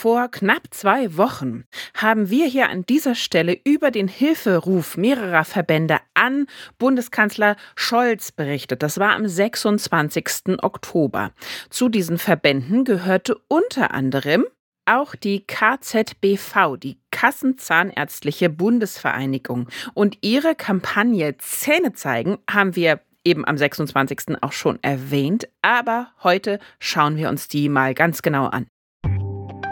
Vor 0.00 0.28
knapp 0.30 0.62
zwei 0.70 1.18
Wochen 1.18 1.64
haben 1.92 2.30
wir 2.30 2.46
hier 2.46 2.70
an 2.70 2.86
dieser 2.86 3.14
Stelle 3.14 3.60
über 3.64 3.90
den 3.90 4.08
Hilferuf 4.08 4.96
mehrerer 4.96 5.44
Verbände 5.44 5.98
an 6.14 6.46
Bundeskanzler 6.78 7.54
Scholz 7.76 8.32
berichtet. 8.32 8.82
Das 8.82 8.98
war 8.98 9.14
am 9.14 9.28
26. 9.28 10.62
Oktober. 10.62 11.32
Zu 11.68 11.90
diesen 11.90 12.16
Verbänden 12.16 12.86
gehörte 12.86 13.36
unter 13.46 13.92
anderem 13.92 14.46
auch 14.86 15.14
die 15.14 15.44
KZBV, 15.46 16.78
die 16.78 16.96
Kassenzahnärztliche 17.10 18.48
Bundesvereinigung. 18.48 19.68
Und 19.92 20.16
ihre 20.22 20.54
Kampagne 20.54 21.36
Zähne 21.36 21.92
zeigen 21.92 22.38
haben 22.50 22.74
wir 22.74 23.00
eben 23.22 23.44
am 23.44 23.58
26. 23.58 24.40
auch 24.40 24.52
schon 24.52 24.78
erwähnt, 24.82 25.46
aber 25.60 26.08
heute 26.22 26.58
schauen 26.78 27.18
wir 27.18 27.28
uns 27.28 27.48
die 27.48 27.68
mal 27.68 27.92
ganz 27.92 28.22
genau 28.22 28.46
an. 28.46 28.66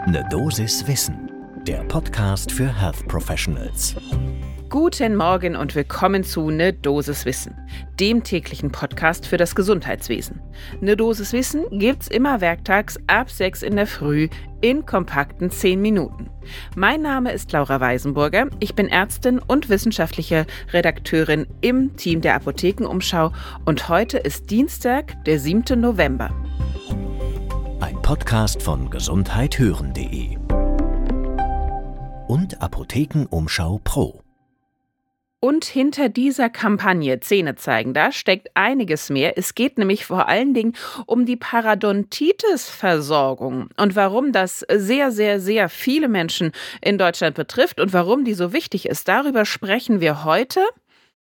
Ne 0.09 0.25
Dosis 0.31 0.87
Wissen, 0.87 1.29
der 1.67 1.83
Podcast 1.83 2.51
für 2.51 2.65
Health 2.81 3.07
Professionals. 3.07 3.95
Guten 4.67 5.15
Morgen 5.15 5.55
und 5.55 5.75
willkommen 5.75 6.23
zu 6.23 6.49
Ne 6.49 6.73
Dosis 6.73 7.25
Wissen, 7.25 7.53
dem 7.99 8.23
täglichen 8.23 8.71
Podcast 8.71 9.27
für 9.27 9.37
das 9.37 9.53
Gesundheitswesen. 9.53 10.41
Ne 10.81 10.97
Dosis 10.97 11.31
Wissen 11.31 11.65
gibt's 11.69 12.07
immer 12.07 12.41
werktags 12.41 12.97
ab 13.05 13.29
6 13.29 13.61
in 13.61 13.75
der 13.75 13.85
Früh 13.85 14.29
in 14.61 14.83
kompakten 14.83 15.51
10 15.51 15.79
Minuten. 15.79 16.31
Mein 16.75 17.03
Name 17.03 17.31
ist 17.31 17.51
Laura 17.51 17.79
Weisenburger. 17.79 18.47
Ich 18.59 18.73
bin 18.73 18.87
Ärztin 18.87 19.37
und 19.37 19.69
wissenschaftliche 19.69 20.47
Redakteurin 20.73 21.45
im 21.61 21.95
Team 21.97 22.21
der 22.21 22.33
Apothekenumschau 22.33 23.31
und 23.65 23.89
heute 23.89 24.17
ist 24.17 24.49
Dienstag, 24.49 25.23
der 25.25 25.39
7. 25.39 25.79
November. 25.79 26.31
Podcast 28.09 28.61
von 28.63 28.89
gesundheithören.de 28.89 30.35
und 32.27 32.59
Apothekenumschau 32.59 33.79
Pro. 33.83 34.23
Und 35.39 35.65
hinter 35.65 36.09
dieser 36.09 36.49
Kampagne 36.49 37.19
Zähne 37.19 37.53
zeigen, 37.53 37.93
da 37.93 38.11
steckt 38.11 38.49
einiges 38.55 39.11
mehr. 39.11 39.37
Es 39.37 39.53
geht 39.53 39.77
nämlich 39.77 40.07
vor 40.07 40.27
allen 40.27 40.55
Dingen 40.55 40.73
um 41.05 41.27
die 41.27 41.35
Parodontitis-Versorgung 41.35 43.69
und 43.77 43.95
warum 43.95 44.31
das 44.31 44.65
sehr, 44.71 45.11
sehr, 45.11 45.39
sehr 45.39 45.69
viele 45.69 46.07
Menschen 46.07 46.51
in 46.81 46.97
Deutschland 46.97 47.35
betrifft 47.35 47.79
und 47.79 47.93
warum 47.93 48.25
die 48.25 48.33
so 48.33 48.53
wichtig 48.53 48.87
ist. 48.87 49.07
Darüber 49.07 49.45
sprechen 49.45 50.01
wir 50.01 50.23
heute. 50.23 50.61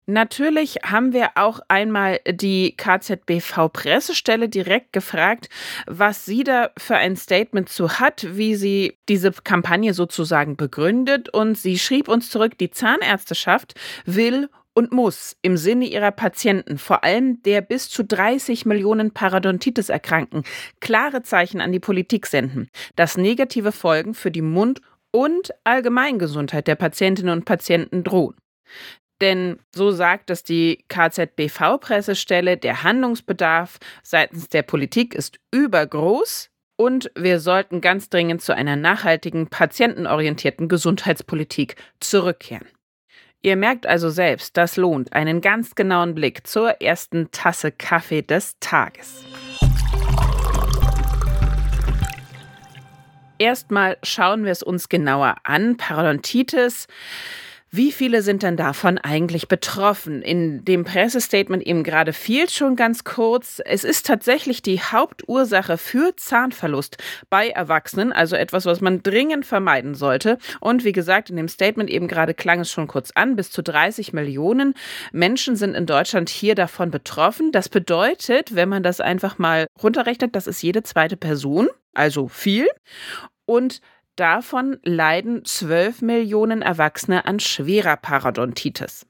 Natürlich 0.07 0.77
haben 0.85 1.13
wir 1.13 1.31
auch 1.33 1.61
einmal 1.67 2.19
die 2.27 2.75
KZBV-Pressestelle 2.77 4.49
direkt 4.49 4.93
gefragt, 4.93 5.49
was 5.87 6.25
sie 6.25 6.43
da 6.43 6.69
für 6.77 6.95
ein 6.95 7.15
Statement 7.15 7.69
zu 7.69 7.99
hat, 7.99 8.27
wie 8.37 8.53
sie 8.53 8.99
diese 9.09 9.31
Kampagne 9.31 9.95
sozusagen 9.95 10.57
begründet. 10.57 11.29
Und 11.29 11.57
sie 11.57 11.79
schrieb 11.79 12.07
uns 12.07 12.29
zurück, 12.29 12.55
die 12.59 12.69
Zahnärzteschaft 12.69 13.73
will 14.05 14.47
und 14.75 14.91
muss 14.91 15.37
im 15.41 15.57
Sinne 15.57 15.85
ihrer 15.85 16.11
Patienten, 16.11 16.77
vor 16.77 17.03
allem 17.03 17.41
der 17.41 17.61
bis 17.61 17.89
zu 17.89 18.03
30 18.03 18.67
Millionen 18.67 19.11
Parodontitis 19.11 19.89
erkranken, 19.89 20.43
klare 20.81 21.23
Zeichen 21.23 21.61
an 21.61 21.71
die 21.71 21.79
Politik 21.79 22.27
senden, 22.27 22.69
dass 22.95 23.17
negative 23.17 23.71
Folgen 23.71 24.13
für 24.13 24.29
die 24.29 24.43
Mund- 24.43 24.81
und 25.11 25.51
Allgemeingesundheit 25.63 26.67
der 26.67 26.75
Patientinnen 26.75 27.35
und 27.35 27.45
Patienten 27.45 28.03
drohen. 28.03 28.35
Denn 29.21 29.59
so 29.73 29.91
sagt 29.91 30.30
es 30.30 30.44
die 30.44 30.83
KZBV-Pressestelle, 30.89 32.58
der 32.58 32.83
Handlungsbedarf 32.83 33.80
seitens 34.03 34.49
der 34.49 34.63
Politik 34.63 35.16
ist 35.16 35.39
übergroß 35.52 36.49
und 36.77 37.09
wir 37.16 37.39
sollten 37.39 37.80
ganz 37.80 38.09
dringend 38.09 38.41
zu 38.41 38.53
einer 38.53 38.75
nachhaltigen, 38.75 39.47
patientenorientierten 39.47 40.67
Gesundheitspolitik 40.67 41.75
zurückkehren. 42.02 42.67
Ihr 43.41 43.55
merkt 43.55 43.85
also 43.85 44.09
selbst, 44.09 44.57
das 44.57 44.75
lohnt 44.75 45.13
einen 45.13 45.39
ganz 45.39 45.75
genauen 45.75 46.16
Blick 46.16 46.45
zur 46.47 46.81
ersten 46.81 47.29
Tasse 47.31 47.72
Kaffee 47.72 48.23
des 48.23 48.57
Tages. 48.59 49.23
Erstmal 53.38 53.97
schauen 54.01 54.45
wir 54.45 54.51
es 54.51 54.63
uns 54.63 54.89
genauer 54.89 55.35
an. 55.44 55.78
Parodontitis 55.78 56.88
wie 57.75 57.91
viele 57.91 58.22
sind 58.22 58.44
denn 58.44 58.56
davon 58.56 58.97
eigentlich 58.97 59.47
betroffen? 59.47 60.22
In 60.22 60.63
dem 60.63 60.86
Pressestatement 60.86 61.62
eben 61.63 61.84
gerade 61.84 62.13
fiel 62.13 62.50
schon 62.50 62.75
ganz 62.75 63.03
kurz. 63.03 63.62
Es 63.66 63.84
ist 63.84 64.06
tatsächlich 64.06 64.62
die 64.62 64.80
Hauptursache 64.80 65.78
für 65.78 66.16
Zahnverlust 66.16 66.97
bei 67.30 67.50
Erwachsenen, 67.50 68.13
also 68.13 68.36
etwas, 68.36 68.66
was 68.66 68.81
man 68.81 69.03
dringend 69.03 69.46
vermeiden 69.46 69.96
sollte. 69.96 70.38
Und 70.62 70.86
wie 70.86 70.94
gesagt, 70.94 71.30
in 71.30 71.36
dem 71.36 71.47
Statement 71.47 71.90
eben 71.90 72.08
gerade 72.08 72.34
klang 72.34 72.62
es 72.62 72.72
schon 72.72 72.88
kurz 72.88 73.12
an, 73.13 73.36
bis 73.36 73.52
zu 73.52 73.62
30 73.62 74.13
Millionen 74.13 74.74
Menschen 75.12 75.56
sind 75.56 75.75
in 75.75 75.86
Deutschland 75.86 76.30
hier 76.30 76.56
davon 76.56 76.92
betroffen. 76.92 77.52
Das 77.52 77.68
bedeutet, 77.68 78.56
wenn 78.56 78.69
man 78.69 78.84
das 78.84 79.02
einfach 79.02 79.38
mal 79.38 79.68
runterrechnet, 79.81 80.36
das 80.36 80.47
ist 80.47 80.62
jede 80.62 80.84
zweite 80.84 81.18
Person, 81.18 81.68
also 81.94 82.28
viel. 82.28 82.68
Und 83.46 83.81
Davon 84.15 84.77
leiden 84.83 85.43
12 85.43 86.01
Millionen 86.01 86.61
Erwachsene 86.61 87.25
an 87.25 87.41
schwerer 87.41 87.97
Parodontitis. 87.97 89.05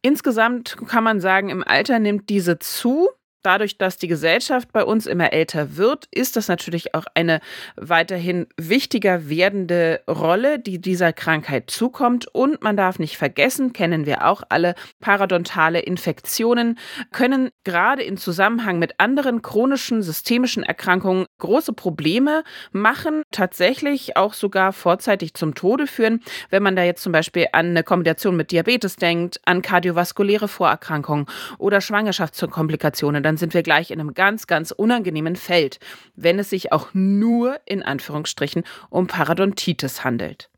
Insgesamt 0.00 0.76
kann 0.86 1.02
man 1.02 1.20
sagen, 1.20 1.48
im 1.48 1.64
Alter 1.64 1.98
nimmt 1.98 2.28
diese 2.28 2.60
zu. 2.60 3.08
Dadurch, 3.42 3.78
dass 3.78 3.96
die 3.96 4.08
Gesellschaft 4.08 4.72
bei 4.72 4.84
uns 4.84 5.06
immer 5.06 5.32
älter 5.32 5.76
wird, 5.76 6.06
ist 6.10 6.36
das 6.36 6.48
natürlich 6.48 6.94
auch 6.94 7.06
eine 7.14 7.40
weiterhin 7.76 8.46
wichtiger 8.56 9.28
werdende 9.28 10.02
Rolle, 10.08 10.58
die 10.58 10.80
dieser 10.80 11.12
Krankheit 11.12 11.70
zukommt. 11.70 12.26
Und 12.32 12.62
man 12.62 12.76
darf 12.76 12.98
nicht 12.98 13.16
vergessen, 13.16 13.72
kennen 13.72 14.06
wir 14.06 14.26
auch 14.26 14.42
alle, 14.48 14.74
paradontale 15.00 15.80
Infektionen 15.80 16.78
können 17.12 17.50
gerade 17.64 18.02
in 18.02 18.16
Zusammenhang 18.16 18.78
mit 18.78 18.98
anderen 18.98 19.42
chronischen 19.42 20.02
systemischen 20.02 20.62
Erkrankungen 20.62 21.26
große 21.38 21.72
Probleme 21.72 22.44
machen, 22.72 23.22
tatsächlich 23.30 24.16
auch 24.16 24.34
sogar 24.34 24.72
vorzeitig 24.72 25.34
zum 25.34 25.54
Tode 25.54 25.86
führen. 25.86 26.22
Wenn 26.50 26.62
man 26.62 26.76
da 26.76 26.82
jetzt 26.82 27.02
zum 27.02 27.12
Beispiel 27.12 27.46
an 27.52 27.66
eine 27.70 27.82
Kombination 27.82 28.36
mit 28.36 28.50
Diabetes 28.50 28.96
denkt, 28.96 29.40
an 29.44 29.62
kardiovaskuläre 29.62 30.48
Vorerkrankungen 30.48 31.26
oder 31.58 31.80
Schwangerschaftskomplikationen, 31.80 33.22
dann 33.22 33.36
sind 33.36 33.54
wir 33.54 33.62
gleich 33.62 33.90
in 33.90 34.00
einem 34.00 34.14
ganz, 34.14 34.46
ganz 34.46 34.70
unangenehmen 34.70 35.36
Feld, 35.36 35.78
wenn 36.16 36.38
es 36.38 36.50
sich 36.50 36.72
auch 36.72 36.88
nur 36.92 37.58
in 37.64 37.82
Anführungsstrichen 37.82 38.64
um 38.90 39.06
Parodontitis 39.06 40.04
handelt. 40.04 40.50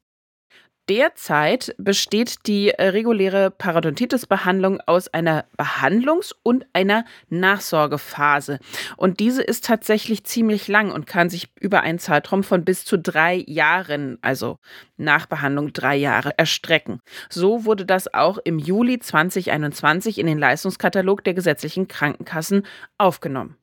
Derzeit 0.90 1.72
besteht 1.78 2.48
die 2.48 2.70
äh, 2.70 2.88
reguläre 2.88 3.52
Parodontitis-Behandlung 3.52 4.80
aus 4.86 5.06
einer 5.06 5.44
Behandlungs- 5.56 6.34
und 6.42 6.66
einer 6.72 7.04
Nachsorgephase. 7.28 8.58
Und 8.96 9.20
diese 9.20 9.40
ist 9.40 9.64
tatsächlich 9.64 10.24
ziemlich 10.24 10.66
lang 10.66 10.90
und 10.90 11.06
kann 11.06 11.30
sich 11.30 11.48
über 11.60 11.82
einen 11.82 12.00
Zeitraum 12.00 12.42
von 12.42 12.64
bis 12.64 12.84
zu 12.84 12.98
drei 12.98 13.44
Jahren, 13.46 14.18
also 14.20 14.56
Nachbehandlung 14.96 15.72
drei 15.72 15.94
Jahre, 15.94 16.36
erstrecken. 16.36 16.98
So 17.28 17.64
wurde 17.64 17.86
das 17.86 18.12
auch 18.12 18.38
im 18.42 18.58
Juli 18.58 18.98
2021 18.98 20.18
in 20.18 20.26
den 20.26 20.38
Leistungskatalog 20.38 21.22
der 21.22 21.34
gesetzlichen 21.34 21.86
Krankenkassen 21.86 22.66
aufgenommen. 22.98 23.56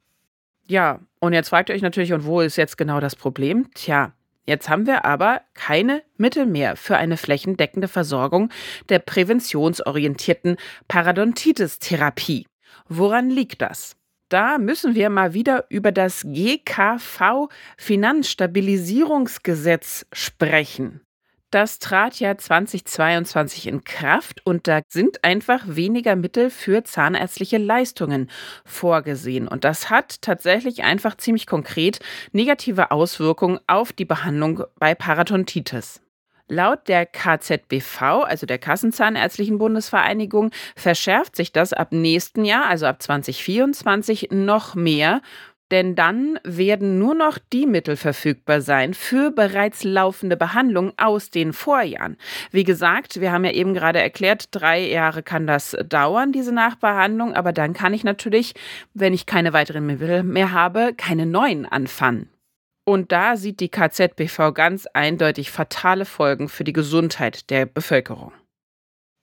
Ja, 0.66 1.02
und 1.20 1.34
jetzt 1.34 1.50
fragt 1.50 1.68
ihr 1.68 1.76
euch 1.76 1.82
natürlich, 1.82 2.14
und 2.14 2.24
wo 2.24 2.40
ist 2.40 2.56
jetzt 2.56 2.78
genau 2.78 3.02
das 3.02 3.18
Problem? 3.18 3.70
Tja, 3.74 4.14
Jetzt 4.48 4.70
haben 4.70 4.88
wir 4.88 5.04
aber 5.04 5.42
keine 5.54 6.04
Mittel 6.16 6.46
mehr 6.46 6.78
für 6.78 6.96
eine 6.96 7.18
flächendeckende 7.18 7.90
Versorgung 7.90 8.50
der 8.88 9.00
präventionsorientierten 9.00 10.56
Parodontitis-Therapie. 10.88 12.48
Woran 12.88 13.30
liegt 13.30 13.62
das? 13.62 13.98
Da 14.30 14.58
müssen 14.58 14.96
wir 14.96 15.10
mal 15.10 15.34
wieder 15.34 15.66
über 15.70 15.92
das 15.92 16.26
GKV 16.26 17.50
Finanzstabilisierungsgesetz 17.78 20.06
sprechen. 20.14 21.02
Das 21.50 21.80
trat 21.80 22.20
ja 22.20 22.38
2022 22.38 23.68
in 23.68 23.86
Kraft 23.86 24.46
und 24.46 24.68
da 24.68 24.82
sind 24.90 25.24
einfach 25.24 25.64
weniger 25.66 26.18
Mittel 26.18 26.50
für 26.50 26.84
zahnärztliche 26.84 27.58
Leistungen 27.58 28.30
vorgesehen. 28.66 29.48
Und 29.48 29.64
das 29.64 29.90
hat 29.90 30.22
tatsächlich 30.22 30.84
einfach 30.84 31.16
ziemlich 31.16 31.48
konkret 31.48 32.00
negative 32.34 32.92
Auswirkungen 32.92 33.60
auf 33.66 33.94
die 33.94 34.04
Behandlung 34.04 34.64
bei 34.78 34.94
Parodontitis. 34.94 36.02
Laut 36.50 36.88
der 36.90 37.06
KZBV, 37.06 38.02
also 38.24 38.46
der 38.46 38.58
Kassenzahnärztlichen 38.58 39.58
Bundesvereinigung, 39.58 40.52
verschärft 40.76 41.36
sich 41.38 41.54
das 41.54 41.72
ab 41.72 41.92
nächsten 41.92 42.44
Jahr, 42.44 42.68
also 42.68 42.86
ab 42.86 43.02
2024, 43.02 44.30
noch 44.32 44.76
mehr 44.76 45.22
denn 45.72 45.96
dann 45.96 46.40
werden 46.44 47.00
nur 47.00 47.14
noch 47.14 47.38
die 47.52 47.66
Mittel 47.66 47.96
verfügbar 47.96 48.62
sein 48.62 48.94
für 48.94 49.32
bereits 49.32 49.84
laufende 49.84 50.38
Behandlungen 50.38 50.94
aus 50.98 51.30
den 51.30 51.54
Vorjahren. 51.54 52.18
Wie 52.52 52.64
gesagt, 52.64 53.20
wir 53.20 53.32
haben 53.32 53.46
ja 53.46 53.52
eben 53.52 53.74
gerade 53.74 54.02
erklärt, 54.02 54.50
drei 54.52 54.80
Jahre 54.88 55.24
kann 55.24 55.48
das 55.48 55.76
dauern, 55.88 56.32
diese 56.32 56.54
Nachbehandlung, 56.54 57.34
aber 57.34 57.54
dann 57.54 57.74
kann 57.74 57.94
ich 57.94 58.04
natürlich, 58.04 58.54
wenn 58.94 59.14
ich 59.14 59.26
keine 59.26 59.54
weiteren 59.54 59.86
Mittel 59.86 60.24
mehr 60.24 60.52
habe, 60.52 60.94
keine 60.96 61.26
neuen 61.26 61.66
anfangen. 61.66 62.30
Und 62.86 63.12
da 63.12 63.36
sieht 63.36 63.60
die 63.60 63.70
KZBV 63.70 64.54
ganz 64.54 64.88
eindeutig 64.94 65.52
fatale 65.52 66.06
Folgen 66.06 66.48
für 66.48 66.64
die 66.64 66.72
Gesundheit 66.72 67.50
der 67.50 67.66
Bevölkerung. 67.66 68.32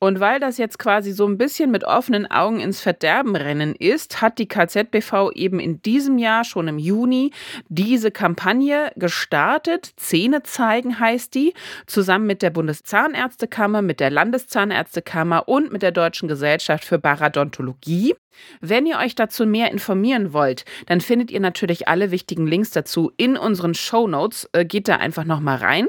Und 0.04 0.20
weil 0.20 0.38
das 0.38 0.58
jetzt 0.58 0.78
quasi 0.78 1.12
so 1.12 1.26
ein 1.26 1.38
bisschen 1.38 1.70
mit 1.70 1.84
offenen 1.84 2.30
Augen 2.30 2.60
ins 2.60 2.78
Verderben 2.78 3.36
rennen 3.36 3.74
ist, 3.74 4.20
hat 4.20 4.38
die 4.38 4.46
KZBV 4.46 5.30
eben 5.34 5.58
in 5.58 5.80
diesem 5.80 6.18
Jahr 6.18 6.44
schon 6.44 6.68
im 6.68 6.78
Juni 6.78 7.30
diese 7.70 8.10
Kampagne 8.10 8.92
gestartet. 8.96 9.94
Zähne 9.96 10.42
zeigen 10.42 11.00
heißt 11.00 11.34
die, 11.34 11.54
zusammen 11.86 12.26
mit 12.26 12.42
der 12.42 12.50
Bundeszahnärztekammer, 12.50 13.80
mit 13.80 13.98
der 13.98 14.10
Landeszahnärztekammer 14.10 15.48
und 15.48 15.72
mit 15.72 15.80
der 15.80 15.92
Deutschen 15.92 16.28
Gesellschaft 16.28 16.84
für 16.84 16.98
Paradontologie. 16.98 18.14
Wenn 18.60 18.84
ihr 18.84 18.98
euch 18.98 19.14
dazu 19.14 19.46
mehr 19.46 19.72
informieren 19.72 20.34
wollt, 20.34 20.66
dann 20.84 21.00
findet 21.00 21.30
ihr 21.30 21.40
natürlich 21.40 21.88
alle 21.88 22.10
wichtigen 22.10 22.46
Links 22.46 22.72
dazu 22.72 23.10
in 23.16 23.38
unseren 23.38 23.72
Show 23.72 24.06
Notes. 24.06 24.50
Äh, 24.52 24.66
geht 24.66 24.86
da 24.86 24.96
einfach 24.96 25.24
nochmal 25.24 25.56
rein. 25.56 25.88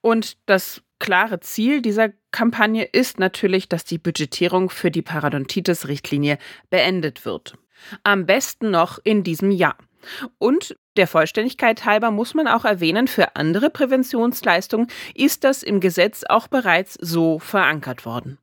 Und 0.00 0.36
das 0.46 0.82
klare 1.02 1.40
Ziel 1.40 1.82
dieser 1.82 2.10
Kampagne 2.30 2.84
ist 2.84 3.18
natürlich, 3.18 3.68
dass 3.68 3.84
die 3.84 3.98
Budgetierung 3.98 4.70
für 4.70 4.92
die 4.92 5.02
Parodontitis-Richtlinie 5.02 6.38
beendet 6.70 7.24
wird. 7.24 7.58
Am 8.04 8.24
besten 8.24 8.70
noch 8.70 9.00
in 9.02 9.24
diesem 9.24 9.50
Jahr. 9.50 9.76
Und 10.38 10.76
der 10.96 11.08
Vollständigkeit 11.08 11.84
halber 11.84 12.12
muss 12.12 12.34
man 12.34 12.46
auch 12.46 12.64
erwähnen, 12.64 13.08
für 13.08 13.34
andere 13.34 13.68
Präventionsleistungen 13.68 14.86
ist 15.14 15.42
das 15.42 15.64
im 15.64 15.80
Gesetz 15.80 16.22
auch 16.28 16.46
bereits 16.46 16.94
so 17.00 17.40
verankert 17.40 18.06
worden. 18.06 18.38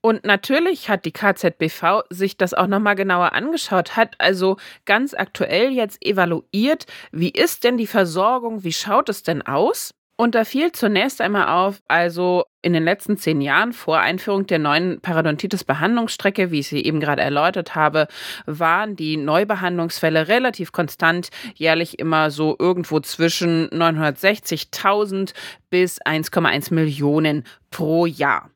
Und 0.00 0.24
natürlich 0.24 0.88
hat 0.88 1.06
die 1.06 1.12
KZBV 1.12 2.04
sich 2.10 2.36
das 2.36 2.54
auch 2.54 2.68
nochmal 2.68 2.94
genauer 2.94 3.32
angeschaut, 3.32 3.96
hat 3.96 4.14
also 4.18 4.58
ganz 4.84 5.12
aktuell 5.12 5.72
jetzt 5.72 6.00
evaluiert, 6.06 6.86
wie 7.10 7.30
ist 7.30 7.64
denn 7.64 7.76
die 7.76 7.88
Versorgung, 7.88 8.62
wie 8.62 8.72
schaut 8.72 9.08
es 9.08 9.24
denn 9.24 9.42
aus? 9.42 9.95
Und 10.18 10.34
da 10.34 10.44
fiel 10.44 10.72
zunächst 10.72 11.20
einmal 11.20 11.48
auf, 11.48 11.82
also 11.88 12.44
in 12.62 12.72
den 12.72 12.84
letzten 12.84 13.18
zehn 13.18 13.42
Jahren 13.42 13.74
vor 13.74 14.00
Einführung 14.00 14.46
der 14.46 14.58
neuen 14.58 15.00
Parodontitis-Behandlungsstrecke, 15.02 16.50
wie 16.50 16.60
ich 16.60 16.68
sie 16.68 16.82
eben 16.82 17.00
gerade 17.00 17.20
erläutert 17.20 17.74
habe, 17.74 18.08
waren 18.46 18.96
die 18.96 19.18
Neubehandlungsfälle 19.18 20.26
relativ 20.28 20.72
konstant, 20.72 21.28
jährlich 21.54 21.98
immer 21.98 22.30
so 22.30 22.56
irgendwo 22.58 23.00
zwischen 23.00 23.68
960.000 23.68 25.34
bis 25.68 26.00
1,1 26.00 26.72
Millionen 26.72 27.44
pro 27.70 28.06
Jahr. 28.06 28.50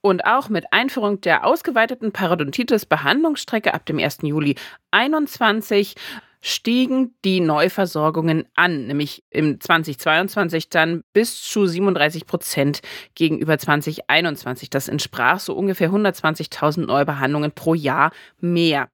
Und 0.00 0.24
auch 0.24 0.48
mit 0.48 0.72
Einführung 0.72 1.20
der 1.20 1.44
ausgeweiteten 1.44 2.12
Parodontitis-Behandlungsstrecke 2.12 3.74
ab 3.74 3.84
dem 3.84 3.98
1. 3.98 4.20
Juli 4.22 4.54
2021 4.94 5.96
stiegen 6.40 7.14
die 7.24 7.40
Neuversorgungen 7.40 8.46
an, 8.54 8.86
nämlich 8.86 9.24
im 9.30 9.60
2022 9.60 10.68
dann 10.68 11.02
bis 11.12 11.42
zu 11.42 11.66
37 11.66 12.26
Prozent 12.26 12.80
gegenüber 13.14 13.58
2021. 13.58 14.70
Das 14.70 14.88
entsprach 14.88 15.40
so 15.40 15.54
ungefähr 15.54 15.90
120.000 15.90 16.86
Neubehandlungen 16.86 17.52
pro 17.52 17.74
Jahr 17.74 18.12
mehr. 18.40 18.88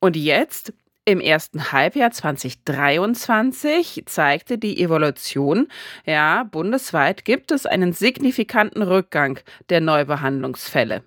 Und 0.00 0.16
jetzt 0.16 0.72
im 1.06 1.20
ersten 1.20 1.72
Halbjahr 1.72 2.10
2023 2.10 4.04
zeigte 4.06 4.56
die 4.56 4.82
Evolution, 4.82 5.68
ja, 6.06 6.44
bundesweit 6.44 7.24
gibt 7.24 7.50
es 7.52 7.66
einen 7.66 7.92
signifikanten 7.92 8.82
Rückgang 8.82 9.38
der 9.68 9.80
Neubehandlungsfälle 9.80 11.02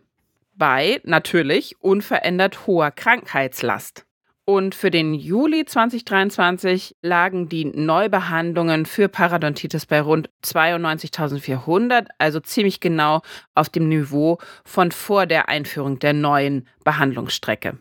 bei 0.57 1.01
natürlich 1.03 1.75
unverändert 1.80 2.68
hoher 2.68 2.91
Krankheitslast. 2.91 4.06
Und 4.49 4.75
für 4.75 4.91
den 4.91 5.13
Juli 5.13 5.65
2023 5.65 6.95
lagen 7.01 7.49
die 7.49 7.65
Neubehandlungen 7.65 8.85
für 8.85 9.09
Parodontitis 9.09 9.85
bei 9.85 9.99
rund 9.99 10.29
92.400, 10.41 12.07
also 12.17 12.39
ziemlich 12.39 12.79
genau 12.79 13.23
auf 13.55 13.67
dem 13.67 13.89
Niveau 13.89 14.38
von 14.63 14.94
vor 14.94 15.25
der 15.25 15.49
Einführung 15.49 15.99
der 15.99 16.13
neuen 16.13 16.65
Behandlungsstrecke. 16.85 17.77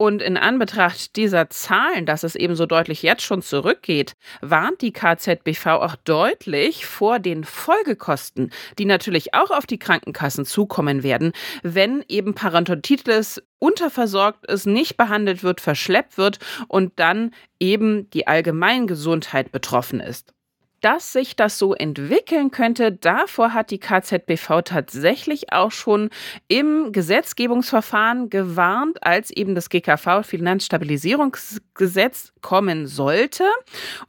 Und 0.00 0.22
in 0.22 0.38
Anbetracht 0.38 1.14
dieser 1.16 1.50
Zahlen, 1.50 2.06
dass 2.06 2.22
es 2.22 2.34
eben 2.34 2.54
so 2.54 2.64
deutlich 2.64 3.02
jetzt 3.02 3.20
schon 3.20 3.42
zurückgeht, 3.42 4.14
warnt 4.40 4.80
die 4.80 4.94
KZBV 4.94 5.66
auch 5.66 5.94
deutlich 5.94 6.86
vor 6.86 7.18
den 7.18 7.44
Folgekosten, 7.44 8.50
die 8.78 8.86
natürlich 8.86 9.34
auch 9.34 9.50
auf 9.50 9.66
die 9.66 9.78
Krankenkassen 9.78 10.46
zukommen 10.46 11.02
werden, 11.02 11.32
wenn 11.62 12.02
eben 12.08 12.32
Parodontitis 12.32 13.42
unterversorgt 13.58 14.46
ist, 14.46 14.64
nicht 14.64 14.96
behandelt 14.96 15.42
wird, 15.42 15.60
verschleppt 15.60 16.16
wird 16.16 16.38
und 16.66 16.98
dann 16.98 17.34
eben 17.58 18.08
die 18.08 18.26
Allgemeingesundheit 18.26 19.52
betroffen 19.52 20.00
ist 20.00 20.32
dass 20.80 21.12
sich 21.12 21.36
das 21.36 21.58
so 21.58 21.74
entwickeln 21.74 22.50
könnte, 22.50 22.92
davor 22.92 23.52
hat 23.52 23.70
die 23.70 23.78
KZBV 23.78 24.62
tatsächlich 24.64 25.52
auch 25.52 25.70
schon 25.70 26.08
im 26.48 26.92
Gesetzgebungsverfahren 26.92 28.30
gewarnt, 28.30 29.02
als 29.02 29.30
eben 29.30 29.54
das 29.54 29.68
GKV 29.68 30.22
Finanzstabilisierungsgesetz 30.22 32.32
kommen 32.40 32.86
sollte. 32.86 33.44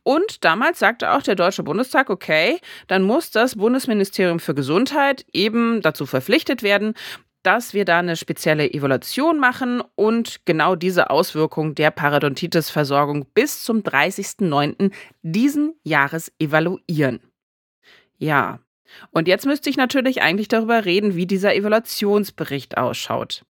Und 0.03 0.45
damals 0.45 0.79
sagte 0.79 1.11
auch 1.11 1.21
der 1.21 1.35
Deutsche 1.35 1.63
Bundestag, 1.63 2.09
okay, 2.09 2.61
dann 2.87 3.03
muss 3.03 3.31
das 3.31 3.55
Bundesministerium 3.55 4.39
für 4.39 4.55
Gesundheit 4.55 5.25
eben 5.33 5.81
dazu 5.81 6.05
verpflichtet 6.05 6.63
werden, 6.63 6.93
dass 7.43 7.73
wir 7.73 7.85
da 7.85 7.99
eine 7.99 8.15
spezielle 8.15 8.71
Evaluation 8.71 9.39
machen 9.39 9.81
und 9.95 10.41
genau 10.45 10.75
diese 10.75 11.09
Auswirkung 11.09 11.75
der 11.75 11.91
Parodontitis-Versorgung 11.91 13.25
bis 13.33 13.63
zum 13.63 13.79
30.09. 13.79 14.91
diesen 15.21 15.75
Jahres 15.83 16.31
evaluieren. 16.39 17.19
Ja, 18.17 18.59
und 19.11 19.27
jetzt 19.27 19.45
müsste 19.45 19.69
ich 19.69 19.77
natürlich 19.77 20.21
eigentlich 20.21 20.47
darüber 20.47 20.85
reden, 20.85 21.15
wie 21.15 21.25
dieser 21.25 21.55
Evaluationsbericht 21.55 22.77
ausschaut. 22.77 23.45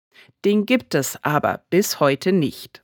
Den 0.45 0.67
gibt 0.67 0.95
es 0.95 1.23
aber 1.25 1.65
bis 1.71 1.99
heute 2.01 2.33
nicht. 2.33 2.83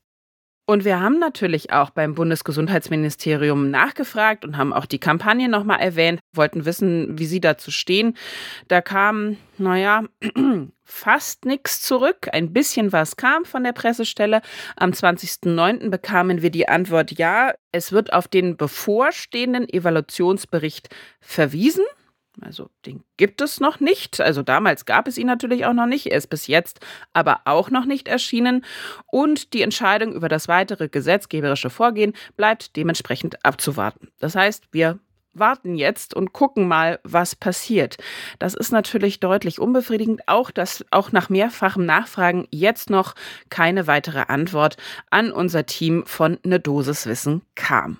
Und 0.68 0.84
wir 0.84 0.98
haben 0.98 1.20
natürlich 1.20 1.72
auch 1.72 1.90
beim 1.90 2.16
Bundesgesundheitsministerium 2.16 3.70
nachgefragt 3.70 4.44
und 4.44 4.56
haben 4.56 4.72
auch 4.72 4.86
die 4.86 4.98
Kampagne 4.98 5.48
nochmal 5.48 5.78
erwähnt, 5.78 6.18
wollten 6.32 6.64
wissen, 6.64 7.16
wie 7.18 7.26
sie 7.26 7.40
dazu 7.40 7.70
stehen. 7.70 8.16
Da 8.66 8.80
kam, 8.80 9.36
naja, 9.58 10.02
fast 10.84 11.44
nichts 11.44 11.82
zurück. 11.82 12.28
Ein 12.32 12.52
bisschen 12.52 12.92
was 12.92 13.16
kam 13.16 13.44
von 13.44 13.62
der 13.62 13.74
Pressestelle. 13.74 14.42
Am 14.74 14.90
20.09. 14.90 15.88
bekamen 15.88 16.42
wir 16.42 16.50
die 16.50 16.68
Antwort, 16.68 17.12
ja, 17.12 17.54
es 17.70 17.92
wird 17.92 18.12
auf 18.12 18.26
den 18.26 18.56
bevorstehenden 18.56 19.68
Evaluationsbericht 19.68 20.88
verwiesen. 21.20 21.84
Also 22.40 22.70
den 22.84 23.02
gibt 23.16 23.40
es 23.40 23.60
noch 23.60 23.80
nicht. 23.80 24.20
Also 24.20 24.42
damals 24.42 24.84
gab 24.84 25.08
es 25.08 25.18
ihn 25.18 25.26
natürlich 25.26 25.64
auch 25.66 25.72
noch 25.72 25.86
nicht. 25.86 26.06
Er 26.06 26.18
ist 26.18 26.28
bis 26.28 26.46
jetzt 26.46 26.80
aber 27.12 27.40
auch 27.44 27.70
noch 27.70 27.86
nicht 27.86 28.08
erschienen. 28.08 28.64
Und 29.06 29.52
die 29.52 29.62
Entscheidung 29.62 30.12
über 30.12 30.28
das 30.28 30.48
weitere 30.48 30.88
gesetzgeberische 30.88 31.70
Vorgehen 31.70 32.12
bleibt 32.36 32.76
dementsprechend 32.76 33.44
abzuwarten. 33.44 34.08
Das 34.18 34.34
heißt, 34.34 34.64
wir 34.72 34.98
warten 35.38 35.74
jetzt 35.74 36.14
und 36.14 36.32
gucken 36.32 36.66
mal, 36.68 36.98
was 37.02 37.34
passiert. 37.34 37.96
Das 38.38 38.54
ist 38.54 38.72
natürlich 38.72 39.20
deutlich 39.20 39.60
unbefriedigend, 39.60 40.28
auch 40.28 40.50
dass 40.50 40.84
auch 40.90 41.12
nach 41.12 41.28
mehrfachem 41.28 41.84
Nachfragen 41.84 42.46
jetzt 42.50 42.90
noch 42.90 43.14
keine 43.50 43.86
weitere 43.86 44.24
Antwort 44.28 44.76
an 45.10 45.32
unser 45.32 45.66
Team 45.66 46.04
von 46.06 46.38
Ne 46.44 46.60
Dosis 46.60 47.06
Wissen 47.06 47.42
kam. 47.54 47.98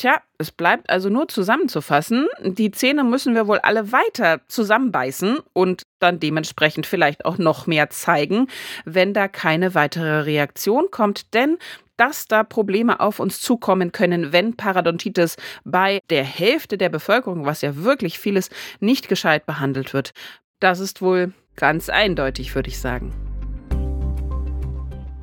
Tja, 0.00 0.22
es 0.38 0.50
bleibt 0.50 0.88
also 0.88 1.10
nur 1.10 1.28
zusammenzufassen. 1.28 2.26
Die 2.42 2.70
Zähne 2.70 3.04
müssen 3.04 3.34
wir 3.34 3.46
wohl 3.46 3.58
alle 3.58 3.92
weiter 3.92 4.40
zusammenbeißen 4.48 5.40
und 5.52 5.82
dann 5.98 6.18
dementsprechend 6.18 6.86
vielleicht 6.86 7.26
auch 7.26 7.36
noch 7.36 7.66
mehr 7.66 7.90
zeigen, 7.90 8.46
wenn 8.86 9.12
da 9.12 9.28
keine 9.28 9.74
weitere 9.74 10.20
Reaktion 10.20 10.86
kommt. 10.90 11.34
Denn 11.34 11.58
dass 11.98 12.26
da 12.26 12.44
Probleme 12.44 13.00
auf 13.00 13.20
uns 13.20 13.42
zukommen 13.42 13.92
können, 13.92 14.32
wenn 14.32 14.56
Parodontitis 14.56 15.36
bei 15.64 16.00
der 16.08 16.24
Hälfte 16.24 16.78
der 16.78 16.88
Bevölkerung, 16.88 17.44
was 17.44 17.60
ja 17.60 17.76
wirklich 17.76 18.18
vieles, 18.18 18.48
nicht 18.80 19.06
gescheit 19.06 19.44
behandelt 19.44 19.92
wird. 19.92 20.12
Das 20.60 20.80
ist 20.80 21.02
wohl 21.02 21.34
ganz 21.56 21.90
eindeutig, 21.90 22.54
würde 22.54 22.70
ich 22.70 22.80
sagen. 22.80 23.29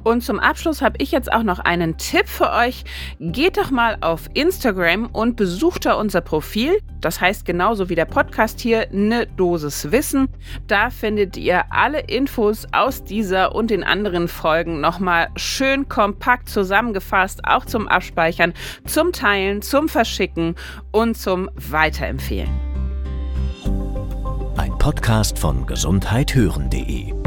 Und 0.07 0.21
zum 0.21 0.39
Abschluss 0.39 0.81
habe 0.81 0.95
ich 0.99 1.11
jetzt 1.11 1.29
auch 1.33 1.43
noch 1.43 1.59
einen 1.59 1.97
Tipp 1.97 2.29
für 2.29 2.49
euch. 2.53 2.85
Geht 3.19 3.57
doch 3.57 3.71
mal 3.71 3.97
auf 3.99 4.29
Instagram 4.35 5.07
und 5.07 5.35
besucht 5.35 5.85
da 5.85 5.95
unser 5.95 6.21
Profil. 6.21 6.79
Das 7.01 7.19
heißt 7.19 7.43
genauso 7.43 7.89
wie 7.89 7.95
der 7.95 8.05
Podcast 8.05 8.61
hier, 8.61 8.87
eine 8.89 9.27
Dosis 9.27 9.91
Wissen. 9.91 10.29
Da 10.67 10.91
findet 10.91 11.35
ihr 11.35 11.73
alle 11.73 11.99
Infos 11.99 12.67
aus 12.71 13.03
dieser 13.03 13.53
und 13.53 13.69
den 13.69 13.83
anderen 13.83 14.29
Folgen 14.29 14.79
nochmal 14.79 15.27
schön 15.35 15.89
kompakt 15.89 16.47
zusammengefasst, 16.47 17.41
auch 17.43 17.65
zum 17.65 17.89
Abspeichern, 17.89 18.53
zum 18.85 19.11
Teilen, 19.11 19.61
zum 19.61 19.89
Verschicken 19.89 20.55
und 20.93 21.17
zum 21.17 21.49
Weiterempfehlen. 21.55 22.49
Ein 24.55 24.71
Podcast 24.77 25.37
von 25.37 25.65
gesundheithören.de 25.65 27.26